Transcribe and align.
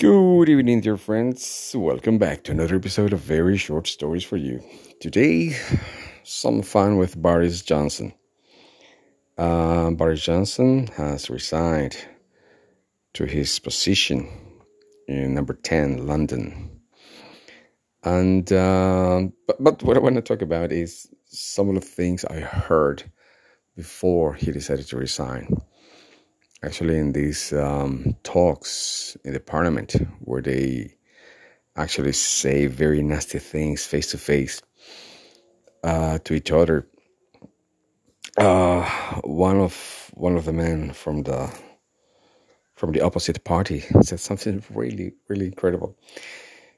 Good 0.00 0.48
evening, 0.48 0.82
dear 0.82 0.96
friends. 0.96 1.74
Welcome 1.76 2.18
back 2.18 2.44
to 2.44 2.52
another 2.52 2.76
episode 2.76 3.12
of 3.12 3.18
Very 3.18 3.56
Short 3.56 3.88
Stories 3.88 4.22
for 4.22 4.36
You. 4.36 4.62
Today, 5.00 5.56
some 6.22 6.62
fun 6.62 6.98
with 6.98 7.20
Boris 7.20 7.62
Johnson. 7.62 8.14
Uh, 9.36 9.90
Boris 9.90 10.22
Johnson 10.22 10.86
has 10.96 11.28
resigned 11.28 11.96
to 13.14 13.24
his 13.24 13.58
position 13.58 14.28
in 15.08 15.34
number 15.34 15.54
10, 15.54 16.06
London. 16.06 16.80
And, 18.04 18.52
uh, 18.52 19.22
but, 19.48 19.56
but 19.58 19.82
what 19.82 19.96
I 19.96 20.00
want 20.00 20.14
to 20.14 20.22
talk 20.22 20.42
about 20.42 20.70
is 20.70 21.08
some 21.24 21.70
of 21.70 21.74
the 21.74 21.80
things 21.80 22.24
I 22.24 22.38
heard 22.38 23.02
before 23.74 24.34
he 24.34 24.52
decided 24.52 24.86
to 24.86 24.96
resign 24.96 25.60
actually 26.62 26.98
in 26.98 27.12
these 27.12 27.52
um, 27.52 28.16
talks 28.22 29.16
in 29.24 29.32
the 29.32 29.40
parliament 29.40 29.94
where 30.20 30.42
they 30.42 30.94
actually 31.76 32.12
say 32.12 32.66
very 32.66 33.02
nasty 33.02 33.38
things 33.38 33.84
face 33.84 34.10
to 34.10 34.18
face 34.18 34.62
uh, 35.84 36.18
to 36.24 36.34
each 36.34 36.50
other. 36.50 36.86
Uh, 38.36 38.84
one 39.22 39.60
of 39.60 40.10
one 40.14 40.36
of 40.36 40.44
the 40.44 40.52
men 40.52 40.92
from 40.92 41.22
the 41.22 41.52
from 42.74 42.92
the 42.92 43.00
opposite 43.00 43.42
party 43.44 43.80
said 44.02 44.20
something 44.20 44.62
really 44.70 45.14
really 45.28 45.46
incredible. 45.46 45.96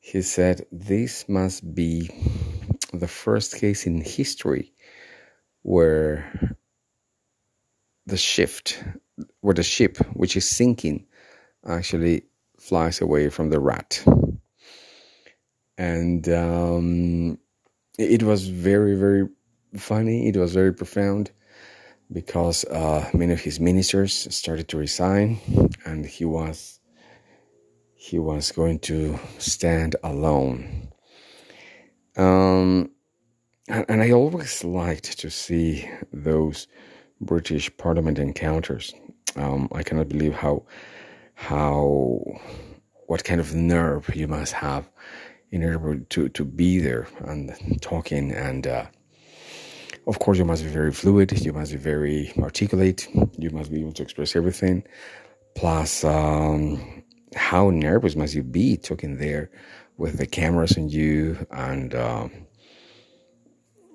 He 0.00 0.22
said 0.22 0.66
this 0.72 1.28
must 1.28 1.74
be 1.74 2.10
the 2.92 3.08
first 3.08 3.56
case 3.56 3.86
in 3.86 4.00
history 4.00 4.72
where 5.62 6.56
the 8.06 8.16
shift 8.16 8.82
where 9.42 9.54
the 9.54 9.62
ship, 9.62 9.98
which 10.14 10.36
is 10.36 10.48
sinking, 10.48 11.06
actually 11.66 12.24
flies 12.58 13.00
away 13.00 13.28
from 13.28 13.50
the 13.50 13.60
rat. 13.60 14.02
And 15.76 16.28
um, 16.28 17.38
it 17.98 18.22
was 18.22 18.48
very, 18.48 18.94
very 18.96 19.28
funny. 19.76 20.28
It 20.28 20.36
was 20.36 20.54
very 20.54 20.72
profound 20.72 21.30
because 22.12 22.64
uh, 22.66 23.08
many 23.14 23.32
of 23.32 23.40
his 23.40 23.58
ministers 23.58 24.34
started 24.34 24.68
to 24.68 24.76
resign, 24.76 25.38
and 25.84 26.04
he 26.04 26.24
was 26.24 26.78
he 27.94 28.18
was 28.18 28.52
going 28.52 28.80
to 28.80 29.18
stand 29.38 29.96
alone. 30.02 30.88
Um, 32.16 32.90
and, 33.68 33.86
and 33.88 34.02
I 34.02 34.10
always 34.10 34.64
liked 34.64 35.18
to 35.20 35.30
see 35.30 35.88
those 36.12 36.66
British 37.20 37.74
Parliament 37.76 38.18
encounters. 38.18 38.92
Um, 39.36 39.68
I 39.72 39.82
cannot 39.82 40.08
believe 40.08 40.34
how 40.34 40.64
how 41.34 42.22
what 43.06 43.24
kind 43.24 43.40
of 43.40 43.54
nerve 43.54 44.14
you 44.14 44.28
must 44.28 44.52
have 44.52 44.88
in 45.50 45.64
order 45.64 46.00
to 46.00 46.28
to 46.30 46.44
be 46.44 46.78
there 46.78 47.08
and 47.24 47.52
talking 47.82 48.32
and 48.32 48.66
uh, 48.66 48.86
of 50.06 50.18
course 50.18 50.38
you 50.38 50.44
must 50.44 50.62
be 50.62 50.70
very 50.70 50.92
fluid 50.92 51.32
you 51.44 51.52
must 51.52 51.72
be 51.72 51.78
very 51.78 52.32
articulate 52.38 53.08
you 53.38 53.50
must 53.50 53.70
be 53.70 53.80
able 53.80 53.92
to 53.92 54.02
express 54.02 54.36
everything. 54.36 54.84
Plus 55.54 56.04
um, 56.04 57.02
how 57.34 57.70
nervous 57.70 58.16
must 58.16 58.34
you 58.34 58.42
be 58.42 58.76
talking 58.76 59.18
there 59.18 59.50
with 59.98 60.18
the 60.18 60.26
cameras 60.26 60.76
on 60.76 60.88
you 60.88 61.46
and 61.50 61.94
um, 61.94 62.30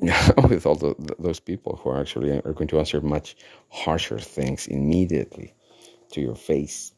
with 0.48 0.66
all 0.66 0.76
the, 0.76 0.94
those 1.18 1.40
people 1.40 1.78
who 1.82 1.90
are 1.90 2.00
actually 2.00 2.30
are 2.30 2.52
going 2.52 2.68
to 2.68 2.78
answer 2.78 3.00
much 3.00 3.36
harsher 3.68 4.18
things 4.18 4.66
immediately 4.66 5.54
to 6.12 6.20
your 6.20 6.34
face. 6.34 6.92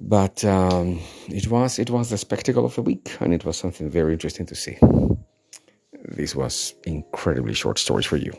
But 0.00 0.44
um, 0.44 1.00
it 1.28 1.48
was 1.48 1.78
it 1.78 1.90
was 1.90 2.10
the 2.10 2.18
spectacle 2.18 2.64
of 2.64 2.76
the 2.76 2.82
week, 2.82 3.16
and 3.20 3.34
it 3.34 3.44
was 3.44 3.56
something 3.56 3.90
very 3.90 4.12
interesting 4.12 4.46
to 4.46 4.54
see. 4.54 4.78
This 6.04 6.36
was 6.36 6.74
incredibly 6.84 7.54
short 7.54 7.78
stories 7.78 8.06
for 8.06 8.16
you. 8.16 8.32